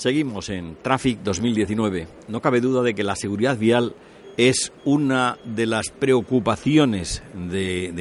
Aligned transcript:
Seguimos 0.00 0.48
en 0.48 0.76
Traffic 0.80 1.18
2019. 1.22 2.08
No 2.28 2.40
cabe 2.40 2.62
duda 2.62 2.80
de 2.80 2.94
que 2.94 3.04
la 3.04 3.16
seguridad 3.16 3.58
vial 3.58 3.94
es 4.38 4.72
una 4.86 5.36
de 5.44 5.66
las 5.66 5.90
preocupaciones 5.90 7.22
de, 7.34 7.92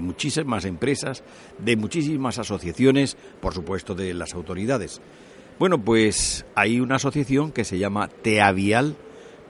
muchísimas 0.00 0.64
empresas, 0.66 1.24
de 1.58 1.74
muchísimas 1.74 2.38
asociaciones, 2.38 3.16
por 3.40 3.54
supuesto 3.54 3.96
de 3.96 4.14
las 4.14 4.34
autoridades. 4.34 5.00
Bueno, 5.58 5.82
pues 5.82 6.46
hay 6.54 6.78
una 6.78 6.94
asociación 6.94 7.50
que 7.50 7.64
se 7.64 7.76
llama 7.76 8.06
TEAVIAL 8.06 8.94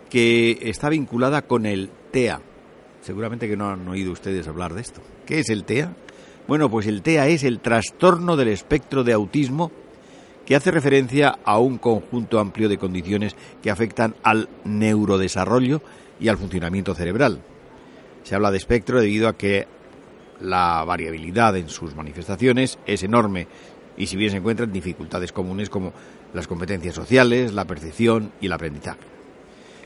que 0.09 0.61
está 0.63 0.89
vinculada 0.89 1.43
con 1.43 1.67
el 1.67 1.91
TEA. 2.11 2.41
Seguramente 3.03 3.51
que 3.51 3.57
no 3.59 3.69
han 3.69 3.87
oído 3.87 4.13
ustedes 4.13 4.49
hablar 4.49 4.73
de 4.73 4.81
esto. 4.81 5.03
¿Qué 5.27 5.41
es 5.41 5.51
el 5.51 5.65
TEA? 5.65 5.95
Bueno, 6.49 6.71
pues 6.71 6.87
el 6.87 7.03
TEA 7.03 7.29
es 7.29 7.45
el 7.45 7.61
trastorno 7.61 8.39
del 8.39 8.49
espectro 8.49 9.05
de 9.05 9.13
autismo 9.13 9.71
que 10.53 10.57
hace 10.57 10.71
referencia 10.71 11.39
a 11.47 11.59
un 11.59 11.79
conjunto 11.79 12.39
amplio 12.39 12.69
de 12.69 12.77
condiciones 12.77 13.35
que 13.63 13.71
afectan 13.71 14.15
al 14.23 14.51
neurodesarrollo 14.65 15.81
y 16.21 16.29
al 16.29 16.37
funcionamiento 16.37 16.95
cerebral. 16.95 17.41
Se 18.23 18.35
habla 18.35 18.51
de 18.51 18.59
espectro 18.59 19.01
debido 19.01 19.29
a 19.29 19.33
que 19.39 19.67
la 20.43 20.85
variabilidad 20.85 21.57
en 21.57 21.71
sus 21.71 21.97
manifestaciones 21.97 22.79
es 22.85 23.03
enorme 23.03 23.49
y 23.97 24.09
si 24.09 24.19
bien 24.19 24.31
se 24.31 24.37
encuentran 24.37 24.71
dificultades 24.71 25.33
comunes 25.33 25.71
como 25.71 25.95
las 26.35 26.47
competencias 26.47 26.97
sociales, 26.97 27.55
la 27.55 27.65
percepción 27.65 28.31
y 28.39 28.45
el 28.45 28.53
aprendizaje. 28.53 29.01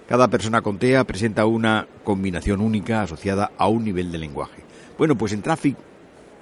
Cada 0.08 0.26
persona 0.26 0.62
con 0.62 0.80
TEA 0.80 1.04
presenta 1.04 1.46
una 1.46 1.86
combinación 2.02 2.60
única 2.60 3.02
asociada 3.02 3.52
a 3.56 3.68
un 3.68 3.84
nivel 3.84 4.10
de 4.10 4.18
lenguaje. 4.18 4.64
Bueno, 4.98 5.16
pues 5.16 5.32
en 5.32 5.42
Traffic 5.42 5.76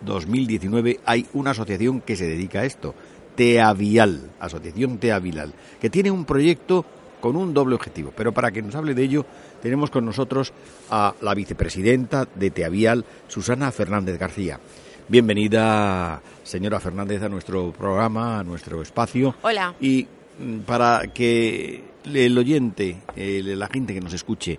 2019 0.03 1.01
hay 1.05 1.27
una 1.35 1.51
asociación 1.51 2.01
que 2.01 2.17
se 2.17 2.27
dedica 2.27 2.61
a 2.61 2.65
esto, 2.65 2.95
Teavial, 3.35 4.31
Asociación 4.41 4.99
Teavial, 4.99 5.53
que 5.81 5.91
tiene 5.91 6.11
un 6.11 6.25
proyecto 6.25 6.85
con 7.21 7.37
un 7.37 7.55
doble 7.55 7.75
objetivo. 7.75 8.13
Pero 8.15 8.33
para 8.33 8.51
que 8.51 8.63
nos 8.63 8.75
hable 8.75 8.95
de 8.95 9.03
ello, 9.03 9.27
tenemos 9.63 9.91
con 9.91 10.05
nosotros 10.05 10.53
a 10.91 11.15
la 11.21 11.35
vicepresidenta 11.35 12.29
de 12.35 12.51
Teavial, 12.51 13.05
Susana 13.29 13.73
Fernández 13.73 14.19
García. 14.19 14.61
Bienvenida, 15.09 16.21
señora 16.43 16.81
Fernández, 16.81 17.23
a 17.23 17.29
nuestro 17.29 17.73
programa, 17.73 18.41
a 18.41 18.45
nuestro 18.45 18.83
espacio. 18.83 19.35
Hola. 19.43 19.75
Y 19.81 20.07
mm, 20.39 20.61
para 20.61 21.03
que 21.13 21.85
el 22.05 22.37
oyente, 22.37 23.03
la 23.17 23.69
gente 23.69 23.95
que 23.95 24.01
nos 24.01 24.13
escuche, 24.13 24.59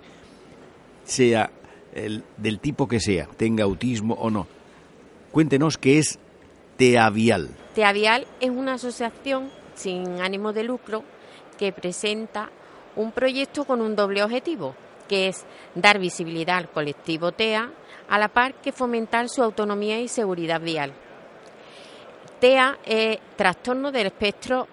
sea 1.04 1.50
el, 1.94 2.24
del 2.36 2.58
tipo 2.58 2.88
que 2.88 3.00
sea, 3.00 3.28
tenga 3.36 3.64
autismo 3.64 4.14
o 4.14 4.30
no, 4.30 4.46
cuéntenos 5.30 5.78
qué 5.78 5.98
es 5.98 6.18
Teavial. 6.76 7.48
Teavial 7.74 8.26
es 8.40 8.50
una 8.50 8.74
asociación 8.74 9.50
sin 9.74 10.20
ánimo 10.20 10.52
de 10.52 10.64
lucro 10.64 11.02
que 11.58 11.72
presenta 11.72 12.50
un 12.96 13.12
proyecto 13.12 13.64
con 13.64 13.80
un 13.80 13.96
doble 13.96 14.22
objetivo, 14.22 14.74
que 15.08 15.28
es 15.28 15.44
dar 15.74 15.98
visibilidad 15.98 16.58
al 16.58 16.70
colectivo 16.70 17.32
TEA 17.32 17.70
a 18.08 18.18
la 18.18 18.28
par 18.28 18.54
que 18.54 18.72
fomentar 18.72 19.28
su 19.28 19.42
autonomía 19.42 20.00
y 20.00 20.08
seguridad 20.08 20.60
vial. 20.60 20.92
TEA 22.40 22.78
es 22.84 23.18
trastorno 23.36 23.90
del 23.90 24.08
espectro 24.08 24.68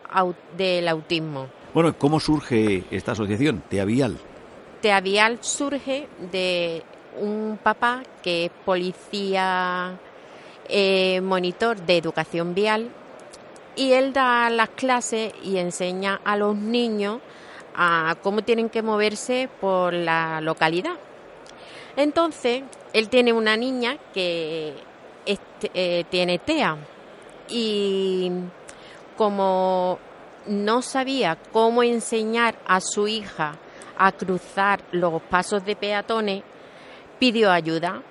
del 0.57 0.87
autismo. 0.87 1.47
Bueno, 1.73 1.97
¿cómo 1.97 2.19
surge 2.19 2.83
esta 2.91 3.13
asociación, 3.13 3.63
TEA 3.69 3.85
Vial? 3.85 4.17
TEA 4.81 4.99
Vial 4.99 5.37
surge 5.41 6.07
de 6.31 6.83
un 7.19 7.57
papá 7.63 8.03
que 8.21 8.45
es 8.45 8.51
policía 8.65 9.97
eh, 10.69 11.21
monitor 11.21 11.77
de 11.81 11.97
educación 11.97 12.53
vial 12.53 12.89
y 13.75 13.93
él 13.93 14.13
da 14.13 14.49
las 14.49 14.69
clases 14.69 15.33
y 15.43 15.57
enseña 15.57 16.19
a 16.23 16.37
los 16.37 16.55
niños 16.55 17.19
a 17.75 18.15
cómo 18.21 18.43
tienen 18.43 18.69
que 18.69 18.81
moverse 18.81 19.49
por 19.59 19.93
la 19.93 20.41
localidad. 20.41 20.95
Entonces, 21.95 22.63
él 22.93 23.09
tiene 23.09 23.33
una 23.33 23.57
niña 23.57 23.97
que 24.13 24.73
eh, 25.25 26.03
tiene 26.09 26.39
TEA 26.39 26.77
y 27.49 28.31
como 29.17 29.99
no 30.47 30.81
sabía 30.81 31.37
cómo 31.51 31.83
enseñar 31.83 32.55
a 32.67 32.81
su 32.81 33.07
hija 33.07 33.55
a 33.97 34.11
cruzar 34.11 34.81
los 34.91 35.21
pasos 35.21 35.63
de 35.65 35.75
peatones, 35.75 36.43
pidió 37.19 37.51
ayuda 37.51 38.01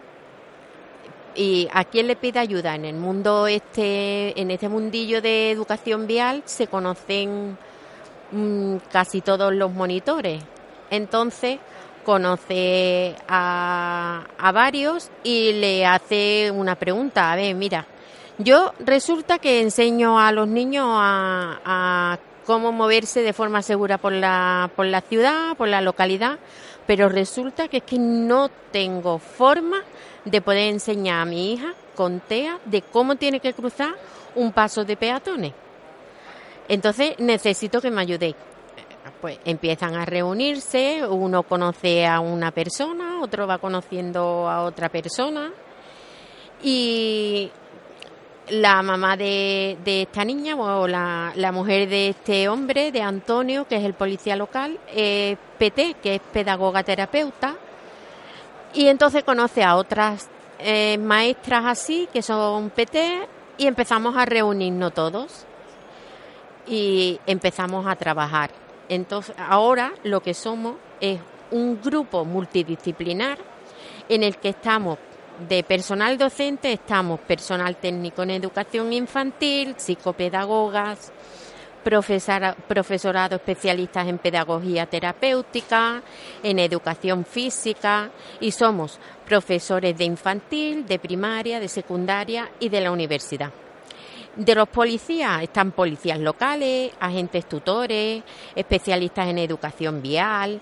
¿Y 1.35 1.69
a 1.73 1.85
quién 1.85 2.07
le 2.07 2.17
pide 2.17 2.39
ayuda? 2.39 2.75
En 2.75 2.85
el 2.85 2.97
mundo 2.97 3.47
este, 3.47 4.39
en 4.41 4.51
este 4.51 4.69
mundillo 4.69 5.23
de 5.23 5.51
educación 5.51 6.07
vial 6.07 6.43
se 6.45 6.67
conocen 6.67 7.57
mm, 8.31 8.77
casi 8.91 9.21
todos 9.23 9.53
los 9.55 9.73
monitores. 9.73 10.43
Entonces 10.91 11.59
conoce 12.05 13.15
a, 13.29 14.25
a 14.39 14.53
varios 14.53 15.11
y 15.25 15.53
le 15.53 15.87
hace 15.87 16.51
una 16.55 16.75
pregunta. 16.75 17.33
A 17.33 17.37
ver, 17.37 17.55
mira, 17.55 17.87
yo 18.39 18.73
resulta 18.81 19.39
que 19.39 19.61
enseño 19.61 20.19
a 20.19 20.33
los 20.33 20.49
niños 20.49 20.87
a, 20.89 21.61
a 21.65 22.19
cómo 22.45 22.73
moverse 22.73 23.23
de 23.23 23.33
forma 23.33 23.63
segura 23.63 23.99
por 23.99 24.13
la, 24.13 24.71
por 24.75 24.87
la 24.87 25.01
ciudad, 25.01 25.57
por 25.57 25.69
la 25.69 25.81
localidad, 25.81 26.39
pero 26.87 27.09
resulta 27.09 27.69
que 27.69 27.79
es 27.79 27.83
que 27.85 27.99
no 27.99 28.51
tengo 28.71 29.19
forma 29.19 29.83
de 30.25 30.41
poder 30.41 30.71
enseñar 30.73 31.21
a 31.21 31.25
mi 31.25 31.53
hija 31.53 31.75
con 31.95 32.21
TEA 32.21 32.59
de 32.65 32.83
cómo 32.83 33.17
tiene 33.17 33.41
que 33.41 33.53
cruzar 33.53 33.95
un 34.35 34.53
paso 34.53 34.85
de 34.85 34.97
peatones. 34.97 35.53
Entonces 36.69 37.19
necesito 37.19 37.81
que 37.81 37.91
me 37.91 38.03
ayudéis. 38.03 38.37
Pues 39.21 39.39
empiezan 39.45 39.95
a 39.95 40.05
reunirse, 40.05 41.07
uno 41.07 41.45
conoce 41.45 42.07
a 42.07 42.21
una 42.21 42.51
persona, 42.51 43.21
otro 43.21 43.47
va 43.47 43.59
conociendo 43.59 44.49
a 44.49 44.63
otra 44.65 44.89
persona 44.89 45.53
y 46.63 47.51
la 48.49 48.83
mamá 48.83 49.17
de, 49.17 49.77
esta 49.85 50.25
niña 50.25 50.57
o 50.57 50.87
la, 50.89 51.33
la, 51.37 51.53
mujer 51.53 51.89
de 51.89 52.09
este 52.09 52.49
hombre, 52.49 52.93
de 52.93 53.03
Antonio, 53.03 53.67
que 53.67 53.77
es 53.77 53.85
el 53.85 53.95
policía 53.95 54.37
local, 54.37 54.79
es 54.93 55.39
PT, 55.59 55.97
que 56.03 56.17
es 56.17 56.21
pedagoga 56.33 56.83
terapeuta, 56.83 57.55
y 58.75 58.89
entonces 58.89 59.23
conoce 59.25 59.63
a 59.63 59.77
otras 59.77 60.29
eh, 60.59 60.99
maestras 60.99 61.65
así, 61.67 62.09
que 62.13 62.23
son 62.23 62.71
PT, 62.71 63.29
y 63.59 63.67
empezamos 63.67 64.17
a 64.17 64.25
reunirnos 64.25 64.93
todos 64.95 65.47
y 66.67 67.21
empezamos 67.27 67.87
a 67.87 67.97
trabajar. 67.97 68.51
Entonces, 68.89 69.35
ahora 69.39 69.93
lo 70.05 70.21
que 70.21 70.35
somos 70.35 70.77
es 71.01 71.21
un 71.51 71.81
grupo 71.81 72.25
multidisciplinar 72.25 73.39
en 74.09 74.23
el 74.23 74.37
que 74.37 74.51
estamos 74.51 74.99
de 75.49 75.63
personal 75.63 76.19
docente, 76.19 76.73
estamos 76.73 77.21
personal 77.21 77.77
técnico 77.77 78.23
en 78.23 78.31
educación 78.31 78.93
infantil, 78.93 79.75
psicopedagogas, 79.77 81.13
profesorado 81.83 83.37
especialistas 83.37 84.07
en 84.07 84.19
pedagogía 84.19 84.87
terapéutica, 84.87 86.03
en 86.43 86.59
educación 86.59 87.25
física 87.25 88.11
y 88.41 88.53
somos 88.53 89.01
profesores 89.27 89.97
de 89.97 90.05
infantil, 90.05 90.87
de 90.87 90.99
primaria, 90.99 91.59
de 91.59 91.69
secundaria 91.69 92.51
y 92.61 92.69
de 92.69 92.81
la 92.81 92.93
universidad. 92.93 93.51
De 94.37 94.55
los 94.55 94.69
policías 94.69 95.43
están 95.43 95.73
policías 95.73 96.19
locales, 96.19 96.93
agentes 97.01 97.47
tutores, 97.47 98.23
especialistas 98.55 99.29
en 99.29 99.39
educación 99.39 100.01
vial 100.01 100.61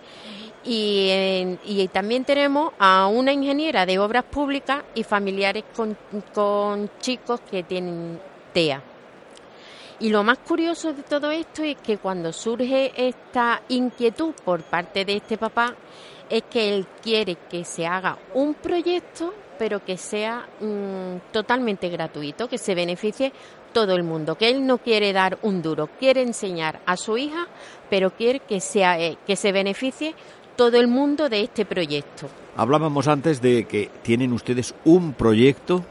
y, 0.65 1.59
y, 1.65 1.89
también 1.89 2.25
tenemos 2.25 2.73
a 2.79 3.07
una 3.07 3.33
ingeniera 3.33 3.87
de 3.87 3.99
obras 3.99 4.25
públicas 4.25 4.83
y 4.95 5.05
familiares 5.05 5.65
con, 5.75 5.97
con 6.35 6.91
chicos 7.01 7.41
que 7.51 7.63
tienen 7.63 8.21
TEA. 8.53 8.83
Y 10.01 10.09
lo 10.09 10.23
más 10.23 10.39
curioso 10.39 10.93
de 10.93 11.03
todo 11.03 11.31
esto 11.31 11.63
es 11.63 11.77
que 11.77 11.99
cuando 11.99 12.33
surge 12.33 12.93
esta 12.97 13.63
inquietud 13.69 14.33
por 14.45 14.63
parte 14.63 15.05
de 15.05 15.17
este 15.17 15.37
papá, 15.37 15.75
es 16.31 16.45
que 16.45 16.75
él 16.75 16.87
quiere 17.03 17.37
que 17.51 17.65
se 17.65 17.87
haga 17.87 18.17
un 18.35 18.55
proyecto, 18.55 19.35
pero 19.59 19.85
que 19.85 19.97
sea 19.99 20.47
mm, 20.61 21.33
totalmente 21.33 21.89
gratuito, 21.91 22.49
que 22.49 22.57
se 22.57 22.75
beneficie 22.75 23.33
todo 23.73 23.95
el 23.95 24.05
mundo, 24.05 24.37
que 24.37 24.49
él 24.49 24.67
no 24.67 24.79
quiere 24.79 25.13
dar 25.13 25.39
un 25.43 25.61
duro, 25.61 25.89
quiere 25.99 26.23
enseñar 26.23 26.81
a 26.87 26.97
su 26.97 27.19
hija, 27.19 27.47
pero 27.89 28.11
quiere 28.11 28.41
que, 28.41 28.61
sea, 28.61 28.99
eh, 28.99 29.19
que 29.27 29.37
se 29.37 29.53
beneficie 29.53 30.15
todo 30.61 30.77
el 30.77 30.89
mundo 30.89 31.31
de 31.31 31.41
este 31.41 31.65
proyecto. 31.65 32.29
Hablábamos 32.55 33.09
antes 33.09 33.41
de 33.41 33.65
que 33.65 33.91
tienen 34.03 34.31
ustedes 34.35 34.75
un 34.85 35.15
proyecto 35.15 35.83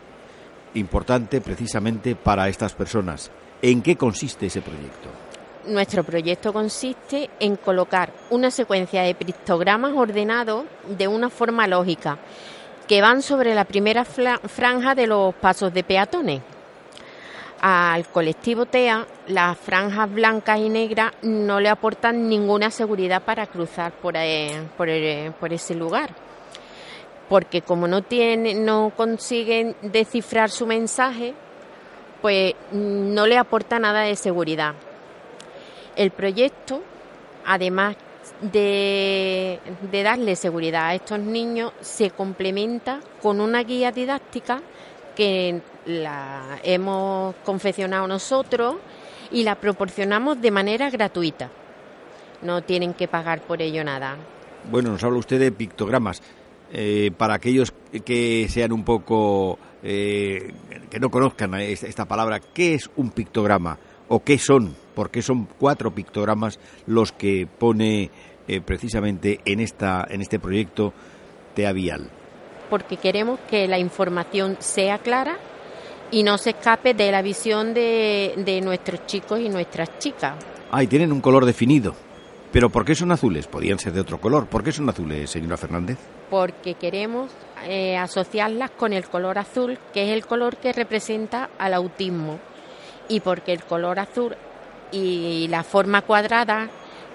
importante 0.76 1.42
precisamente 1.42 2.16
para 2.16 2.48
estas 2.48 2.76
personas. 2.76 3.32
¿En 3.64 3.82
qué 3.82 3.96
consiste 3.96 4.46
ese 4.46 4.62
proyecto? 4.62 5.10
Nuestro 5.66 6.04
proyecto 6.04 6.54
consiste 6.54 7.32
en 7.40 7.56
colocar 7.56 8.14
una 8.30 8.52
secuencia 8.52 9.02
de 9.02 9.16
pictogramas 9.16 9.94
ordenados 9.96 10.66
de 10.88 11.08
una 11.08 11.32
forma 11.32 11.66
lógica 11.66 12.20
que 12.88 13.02
van 13.02 13.24
sobre 13.24 13.56
la 13.56 13.66
primera 13.66 14.06
franja 14.06 14.94
de 14.94 15.08
los 15.08 15.34
pasos 15.34 15.74
de 15.74 15.84
peatones. 15.84 16.42
Al 17.62 18.08
colectivo 18.08 18.66
TEA, 18.66 19.06
las 19.28 19.58
franjas 19.58 20.12
blancas 20.12 20.60
y 20.60 20.70
negras 20.70 21.12
no 21.24 21.60
le 21.60 21.70
aportan 21.70 22.30
ninguna 22.30 22.72
seguridad 22.72 23.22
para 23.24 23.48
cruzar 23.48 23.92
por, 23.92 24.16
por 24.78 25.54
ese 25.54 25.76
lugar 25.76 26.10
porque 27.30 27.62
como 27.62 27.88
no 27.88 28.02
tienen, 28.02 28.66
no 28.66 28.92
consiguen 28.98 29.76
descifrar 29.84 30.50
su 30.50 30.66
mensaje, 30.66 31.36
pues 32.22 32.56
no 32.72 33.28
le 33.28 33.38
aporta 33.38 33.80
nada 33.80 34.02
de 34.02 34.16
seguridad. 34.16 34.74
El 35.96 36.12
proyecto, 36.12 36.82
además 37.46 37.96
de, 38.42 39.60
darle 39.92 40.36
seguridad 40.36 40.88
a 40.88 40.96
estos 40.96 41.20
niños, 41.20 41.72
se 41.82 42.10
complementa 42.10 43.00
con 43.22 43.40
una 43.40 43.64
guía 43.64 43.92
didáctica 43.92 44.62
que 45.20 45.60
la 45.86 46.62
hemos 46.64 47.36
confeccionado 47.44 48.08
nosotros 48.08 48.78
y 49.32 49.44
la 49.44 49.56
proporcionamos 49.56 50.42
de 50.42 50.50
manera 50.50 50.90
gratuita. 50.90 51.50
No 52.42 52.62
tienen 52.62 52.94
que 52.94 53.10
pagar 53.10 53.42
por 53.42 53.62
ello 53.62 53.84
nada. 53.84 54.16
Bueno, 54.72 54.92
nos 54.92 55.04
habla 55.04 55.20
usted 55.20 55.38
de 55.38 55.52
pictogramas. 55.52 56.22
Eh, 56.72 57.12
para 57.18 57.34
aquellos 57.34 57.74
que 58.06 58.48
sean 58.48 58.72
un 58.72 58.86
poco 58.86 59.60
eh, 59.84 60.54
que 60.90 61.02
no 61.02 61.10
conozcan 61.10 61.54
esta 61.56 62.06
palabra, 62.06 62.40
¿qué 62.40 62.76
es 62.76 62.90
un 62.96 63.10
pictograma 63.10 63.78
o 64.08 64.24
qué 64.24 64.38
son? 64.38 64.74
Porque 64.96 65.22
son 65.22 65.50
cuatro 65.60 65.94
pictogramas 65.94 66.62
los 66.88 67.12
que 67.12 67.46
pone 67.46 68.10
eh, 68.48 68.62
precisamente 68.62 69.42
en 69.44 69.60
esta 69.60 70.08
en 70.10 70.22
este 70.22 70.40
proyecto 70.40 70.94
Teavial. 71.56 72.10
Porque 72.70 72.98
queremos 72.98 73.40
que 73.50 73.68
la 73.68 73.80
información 73.80 74.58
sea 74.60 75.00
clara 75.00 75.38
y 76.12 76.24
no 76.24 76.38
se 76.38 76.52
escape 76.52 76.94
de 76.94 77.12
la 77.12 77.22
visión 77.22 77.74
de, 77.74 78.34
de 78.38 78.62
nuestros 78.62 79.06
chicos 79.06 79.40
y 79.40 79.50
nuestras 79.50 79.98
chicas. 80.00 80.36
Ah, 80.72 80.84
y 80.84 80.88
tienen 80.88 81.12
un 81.12 81.22
color 81.22 81.46
definido. 81.46 81.96
¿Pero 82.52 82.70
por 82.70 82.84
qué 82.84 82.96
son 82.96 83.12
azules? 83.12 83.48
Podían 83.48 83.78
ser 83.78 83.94
de 83.94 84.02
otro 84.02 84.20
color. 84.20 84.48
¿Por 84.48 84.64
qué 84.64 84.72
son 84.72 84.90
azules, 84.90 85.30
señora 85.30 85.58
Fernández? 85.58 85.98
Porque 86.32 86.74
queremos 86.74 87.30
eh, 87.68 87.96
asociarlas 87.96 88.72
con 88.72 88.92
el 88.94 89.08
color 89.08 89.38
azul, 89.38 89.78
que 89.94 90.04
es 90.04 90.10
el 90.10 90.26
color 90.26 90.58
que 90.58 90.74
representa 90.74 91.50
al 91.60 91.76
autismo. 91.76 92.40
Y 93.08 93.20
porque 93.20 93.54
el 93.54 93.64
color 93.64 94.00
azul 94.00 94.36
y 94.92 95.48
la 95.50 95.64
forma 95.64 96.02
cuadrada, 96.02 96.70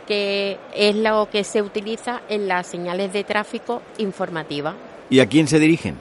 que 0.06 0.58
es 0.72 0.94
lo 0.94 1.28
que 1.30 1.42
se 1.42 1.62
utiliza 1.62 2.22
en 2.28 2.46
las 2.46 2.68
señales 2.68 3.12
de 3.12 3.24
tráfico 3.24 3.82
informativa. 3.98 4.74
¿Y 5.14 5.20
a 5.20 5.26
quién 5.26 5.46
se 5.46 5.60
dirigen? 5.60 5.96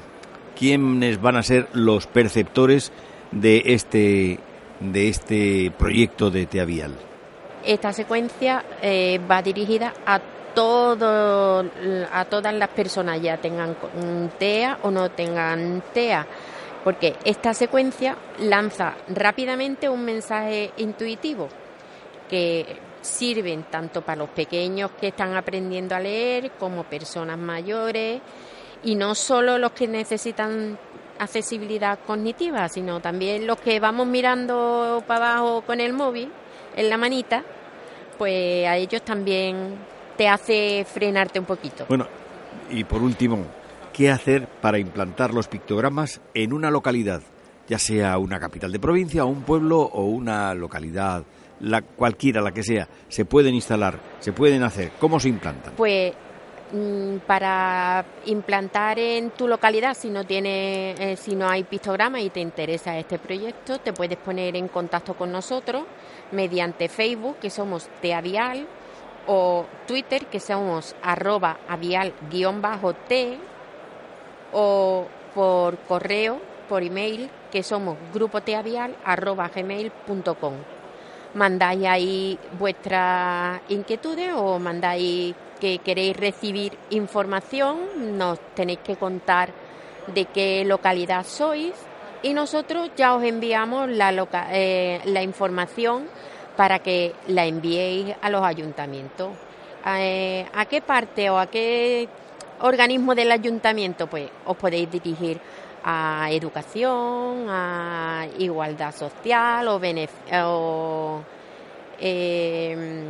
¿Quiénes 0.57 1.21
van 1.21 1.35
a 1.35 1.43
ser 1.43 1.67
los 1.71 2.07
perceptores 2.07 2.91
de 3.31 3.61
este, 3.63 4.39
de 4.79 5.07
este 5.07 5.71
proyecto 5.77 6.31
de 6.31 6.47
Teavial? 6.47 6.95
Esta 7.63 7.93
secuencia 7.93 8.65
eh, 8.81 9.21
va 9.29 9.43
dirigida 9.43 9.93
a 10.07 10.19
todo, 10.55 11.63
a 12.11 12.25
todas 12.25 12.55
las 12.55 12.69
personas, 12.69 13.21
ya 13.21 13.37
tengan 13.37 13.75
TEA 14.39 14.79
o 14.81 14.89
no 14.89 15.11
tengan 15.11 15.83
TEA, 15.93 16.25
porque 16.83 17.13
esta 17.23 17.53
secuencia 17.53 18.17
lanza 18.39 18.95
rápidamente 19.09 19.89
un 19.89 20.03
mensaje 20.05 20.71
intuitivo 20.77 21.49
que 22.27 22.65
sirven 23.01 23.65
tanto 23.69 24.01
para 24.01 24.23
los 24.23 24.29
pequeños 24.29 24.89
que 24.99 25.09
están 25.09 25.35
aprendiendo 25.35 25.93
a 25.93 25.99
leer 25.99 26.53
como 26.57 26.83
personas 26.85 27.37
mayores 27.37 28.19
y 28.83 28.95
no 28.95 29.15
solo 29.15 29.57
los 29.57 29.71
que 29.71 29.87
necesitan 29.87 30.77
accesibilidad 31.19 31.99
cognitiva, 32.05 32.67
sino 32.69 32.99
también 32.99 33.47
los 33.47 33.59
que 33.59 33.79
vamos 33.79 34.07
mirando 34.07 35.03
para 35.07 35.37
abajo 35.37 35.61
con 35.61 35.79
el 35.79 35.93
móvil 35.93 36.29
en 36.75 36.89
la 36.89 36.97
manita, 36.97 37.43
pues 38.17 38.67
a 38.67 38.75
ellos 38.77 39.01
también 39.03 39.75
te 40.17 40.27
hace 40.27 40.85
frenarte 40.91 41.39
un 41.39 41.45
poquito. 41.45 41.85
Bueno, 41.87 42.07
y 42.69 42.83
por 42.83 43.01
último, 43.01 43.45
¿qué 43.91 44.11
hacer 44.11 44.47
para 44.47 44.79
implantar 44.79 45.33
los 45.33 45.47
pictogramas 45.47 46.21
en 46.33 46.53
una 46.53 46.71
localidad, 46.71 47.21
ya 47.67 47.79
sea 47.79 48.17
una 48.17 48.39
capital 48.39 48.71
de 48.71 48.79
provincia, 48.79 49.25
un 49.25 49.43
pueblo 49.43 49.79
o 49.79 50.05
una 50.05 50.53
localidad, 50.53 51.23
la 51.59 51.81
cualquiera 51.81 52.41
la 52.41 52.51
que 52.51 52.63
sea, 52.63 52.87
se 53.07 53.25
pueden 53.25 53.55
instalar, 53.55 53.99
se 54.19 54.33
pueden 54.33 54.63
hacer? 54.63 54.91
¿Cómo 54.99 55.19
se 55.19 55.29
implantan? 55.29 55.73
Pues 55.77 56.13
para 57.27 58.03
implantar 58.25 58.97
en 58.97 59.29
tu 59.31 59.47
localidad, 59.47 59.93
si 59.93 60.09
no 60.09 60.25
tiene, 60.25 60.95
eh, 60.97 61.15
si 61.17 61.35
no 61.35 61.47
hay 61.47 61.63
pictograma 61.63 62.19
y 62.19 62.29
te 62.31 62.39
interesa 62.39 62.97
este 62.97 63.19
proyecto, 63.19 63.79
te 63.79 63.93
puedes 63.93 64.17
poner 64.17 64.55
en 64.55 64.67
contacto 64.67 65.13
con 65.13 65.31
nosotros 65.31 65.83
mediante 66.31 66.89
Facebook, 66.89 67.37
que 67.39 67.51
somos 67.51 67.89
Teavial, 68.01 68.67
o 69.27 69.65
Twitter, 69.87 70.25
que 70.25 70.39
somos 70.39 70.95
arroba 71.03 71.57
avial-t, 71.67 73.37
o 74.51 75.05
por 75.35 75.77
correo, 75.79 76.41
por 76.67 76.83
email, 76.83 77.29
que 77.51 77.63
somos 77.63 77.97
grupoteavial 78.13 78.95
arroba 79.05 79.49
gmail.com. 79.53 80.53
Mandáis 81.35 81.85
ahí 81.85 82.39
vuestras 82.59 83.61
inquietudes 83.69 84.33
o 84.35 84.59
mandáis 84.59 85.35
que 85.59 85.79
queréis 85.79 86.15
recibir 86.15 86.77
información, 86.89 88.17
nos 88.17 88.39
tenéis 88.55 88.79
que 88.83 88.95
contar 88.95 89.51
de 90.07 90.25
qué 90.25 90.65
localidad 90.65 91.25
sois 91.25 91.73
y 92.21 92.33
nosotros 92.33 92.91
ya 92.95 93.15
os 93.15 93.23
enviamos 93.23 93.89
la, 93.89 94.11
eh, 94.51 95.01
la 95.05 95.21
información 95.21 96.07
para 96.55 96.79
que 96.79 97.13
la 97.27 97.45
enviéis 97.45 98.15
a 98.21 98.29
los 98.29 98.43
ayuntamientos. 98.43 99.29
Eh, 99.85 100.45
¿A 100.53 100.65
qué 100.65 100.81
parte 100.81 101.29
o 101.29 101.37
a 101.37 101.47
qué 101.47 102.07
organismo 102.61 103.15
del 103.15 103.31
ayuntamiento? 103.31 104.07
Pues 104.07 104.29
os 104.45 104.55
podéis 104.55 104.89
dirigir 104.89 105.39
a 105.83 106.29
educación, 106.31 107.47
a 107.49 108.25
igualdad 108.39 108.93
social 108.95 109.67
o, 109.67 109.81
o 110.45 111.21
eh, 111.99 113.03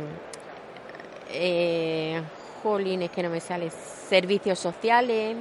eh, 1.34 2.22
jolines 2.62 3.10
que 3.10 3.22
no 3.22 3.30
me 3.30 3.40
sale, 3.40 3.70
servicios 3.70 4.58
sociales. 4.58 5.36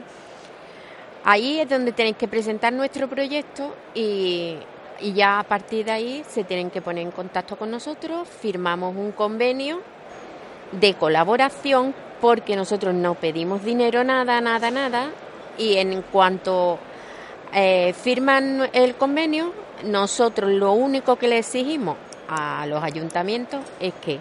Ahí 1.23 1.59
es 1.59 1.69
donde 1.69 1.93
tenéis 1.93 2.17
que 2.17 2.27
presentar 2.27 2.73
nuestro 2.73 3.07
proyecto 3.07 3.73
y, 3.95 4.57
y 4.99 5.13
ya 5.13 5.39
a 5.39 5.43
partir 5.43 5.85
de 5.85 5.91
ahí 5.91 6.23
se 6.27 6.43
tienen 6.43 6.69
que 6.69 6.81
poner 6.81 7.03
en 7.03 7.11
contacto 7.11 7.55
con 7.55 7.71
nosotros, 7.71 8.27
firmamos 8.27 8.95
un 8.95 9.11
convenio 9.11 9.81
de 10.71 10.95
colaboración 10.95 11.93
porque 12.19 12.55
nosotros 12.55 12.93
no 12.93 13.15
pedimos 13.15 13.63
dinero, 13.63 14.03
nada, 14.03 14.41
nada, 14.41 14.71
nada, 14.71 15.09
y 15.57 15.75
en 15.75 16.01
cuanto 16.03 16.79
eh, 17.53 17.93
firman 17.93 18.69
el 18.73 18.95
convenio, 18.95 19.53
nosotros 19.83 20.51
lo 20.51 20.71
único 20.71 21.17
que 21.17 21.27
le 21.27 21.39
exigimos 21.39 21.97
a 22.29 22.65
los 22.67 22.81
ayuntamientos 22.83 23.61
es 23.79 23.93
que 23.95 24.19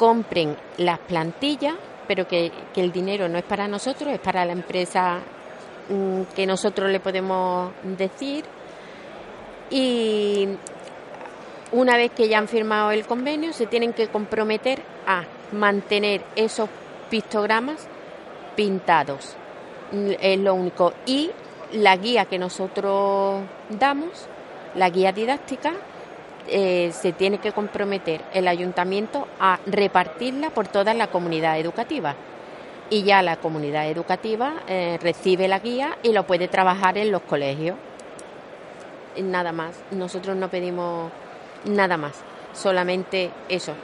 compren 0.00 0.56
las 0.78 0.98
plantillas, 1.00 1.74
pero 2.08 2.26
que, 2.26 2.50
el 2.74 2.90
dinero 2.90 3.28
no 3.28 3.36
es 3.36 3.44
para 3.44 3.68
nosotros, 3.68 4.14
es 4.14 4.18
para 4.18 4.46
la 4.46 4.52
empresa 4.52 5.18
mm, 5.90 6.22
que 6.34 6.46
nosotros 6.46 6.90
le 6.90 7.00
podemos 7.00 7.70
decir 7.98 8.46
y 9.68 10.48
una 11.72 11.98
vez 11.98 12.12
que 12.12 12.30
ya 12.30 12.38
han 12.38 12.48
firmado 12.48 12.92
el 12.92 13.04
convenio 13.04 13.52
se 13.52 13.66
tienen 13.66 13.92
que 13.92 14.08
comprometer 14.08 14.80
a 15.06 15.24
mantener 15.52 16.22
esos 16.34 16.70
pictogramas 17.10 17.86
pintados. 18.56 19.36
Es 19.92 20.38
lo 20.38 20.54
único. 20.54 20.94
Y 21.04 21.30
la 21.72 21.94
guía 21.96 22.24
que 22.24 22.38
nosotros 22.38 23.42
damos, 23.68 24.26
la 24.74 24.88
guía 24.88 25.12
didáctica, 25.12 25.74
eh, 26.50 26.90
se 26.92 27.12
tiene 27.12 27.38
que 27.38 27.52
comprometer 27.52 28.22
el 28.34 28.48
ayuntamiento 28.48 29.28
a 29.38 29.58
repartirla 29.66 30.50
por 30.50 30.68
toda 30.68 30.94
la 30.94 31.06
comunidad 31.08 31.58
educativa. 31.58 32.14
Y 32.90 33.04
ya 33.04 33.22
la 33.22 33.36
comunidad 33.36 33.88
educativa 33.88 34.54
eh, 34.66 34.98
recibe 35.00 35.46
la 35.46 35.60
guía 35.60 35.96
y 36.02 36.12
lo 36.12 36.26
puede 36.26 36.48
trabajar 36.48 36.98
en 36.98 37.12
los 37.12 37.22
colegios 37.22 37.76
nada 39.18 39.52
más. 39.52 39.74
Nosotros 39.90 40.36
no 40.36 40.48
pedimos 40.48 41.10
nada 41.64 41.96
más, 41.96 42.12
solamente 42.52 43.30
eso, 43.48 43.74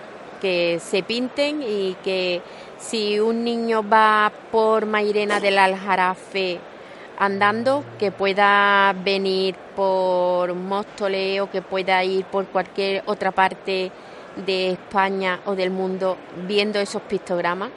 que 0.40 0.78
se 0.80 1.02
pinten 1.02 1.62
y 1.62 1.96
que 2.02 2.42
si 2.78 3.18
un 3.20 3.44
niño 3.44 3.82
va 3.88 4.32
por 4.50 4.87
Mairena 4.87 5.40
del 5.40 5.58
Aljarafe 5.58 6.58
andando, 7.18 7.85
que 7.99 8.12
pueda 8.12 8.92
venir 8.92 9.54
por 9.75 10.54
Móstoles 10.54 11.40
o 11.40 11.50
que 11.50 11.62
pueda 11.62 12.02
ir 12.04 12.25
por 12.26 12.46
cualquier 12.46 13.02
otra 13.06 13.32
parte 13.32 13.90
de 14.44 14.70
España 14.73 15.40
o 15.46 15.54
del 15.54 15.70
mundo 15.70 16.16
viendo 16.46 16.78
esos 16.78 17.02
pictogramas 17.02 17.70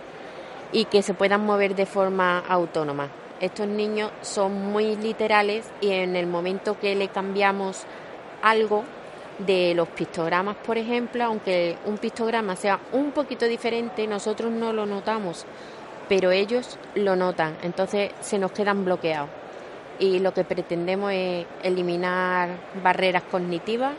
y 0.72 0.86
que 0.86 1.02
se 1.02 1.14
puedan 1.14 1.46
mover 1.46 1.76
de 1.76 1.86
forma 1.86 2.40
autónoma. 2.40 3.10
Estos 3.40 3.68
niños 3.68 4.12
son 4.22 4.72
muy 4.72 4.98
literales 4.98 5.70
y 5.80 5.92
en 5.92 6.16
el 6.16 6.28
momento 6.28 6.78
que 6.78 6.96
le 6.96 7.08
cambiamos 7.08 7.84
algo 8.42 8.84
de 9.40 9.74
los 9.74 9.88
pictogramas, 9.88 10.58
por 10.58 10.78
ejemplo, 10.78 11.24
aunque 11.24 11.78
un 11.86 11.98
pictograma 11.98 12.58
sea 12.58 12.80
un 12.92 13.12
poquito 13.12 13.46
diferente, 13.46 14.06
nosotros 14.06 14.52
no 14.52 14.74
lo 14.74 14.86
notamos, 14.86 15.46
pero 16.10 16.32
ellos 16.32 16.78
lo 16.96 17.16
notan, 17.16 17.56
entonces 17.62 18.12
se 18.20 18.40
nos 18.40 18.52
quedan 18.52 18.84
bloqueados. 18.84 19.30
Y 20.00 20.20
lo 20.20 20.34
que 20.34 20.44
pretendemos 20.44 21.12
es 21.14 21.46
eliminar 21.64 22.50
barreras 22.84 23.24
cognitivas 23.24 23.94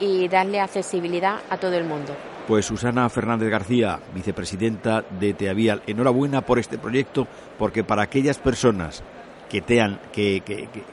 y 0.00 0.28
darle 0.28 0.60
accesibilidad 0.60 1.40
a 1.50 1.58
todo 1.58 1.74
el 1.74 1.84
mundo. 1.84 2.14
Pues 2.48 2.64
Susana 2.64 3.08
Fernández 3.10 3.50
García, 3.50 4.00
vicepresidenta 4.14 5.04
de 5.20 5.34
Teavial, 5.34 5.82
enhorabuena 5.86 6.40
por 6.40 6.58
este 6.58 6.78
proyecto, 6.78 7.28
porque 7.58 7.84
para 7.84 8.02
aquellas 8.02 8.38
personas 8.38 9.02
que, 9.48 9.60
tean, 9.60 10.00
que, 10.12 10.42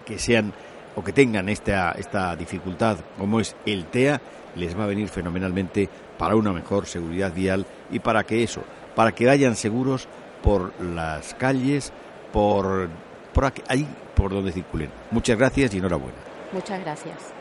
que 0.05 0.19
sean 0.19 0.53
o 0.98 1.03
que 1.03 1.13
tengan 1.13 1.48
esta, 1.48 1.91
esta 1.91 2.36
dificultad 2.36 2.98
como 3.17 3.39
es 3.39 3.55
el 3.65 3.86
TEA, 3.86 4.19
les 4.55 4.77
va 4.77 4.86
a 4.86 4.88
venir 4.88 5.07
fenomenalmente 5.10 5.88
para 6.17 6.36
una 6.36 6.51
mejor 6.51 6.88
seguridad 6.88 7.31
vial 7.31 7.67
y 7.91 8.00
para 8.00 8.24
que 8.24 8.41
eso, 8.41 8.63
para 8.97 9.11
que 9.11 9.27
vayan 9.27 9.55
seguros 9.55 10.07
por 10.41 10.73
las 10.81 11.35
calles, 11.35 11.93
por, 12.33 12.89
por 13.31 13.53
ahí 13.67 13.87
por 14.15 14.31
donde 14.31 14.51
circulen. 14.51 14.89
Muchas 15.11 15.37
gracias 15.37 15.71
y 15.75 15.77
enhorabuena. 15.77 16.17
Muchas 16.51 16.81
gracias. 16.81 17.37